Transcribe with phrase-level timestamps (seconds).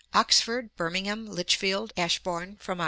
[0.15, 2.79] Oxford, Birmingham, Lichfield, Ashbourn, from Oct.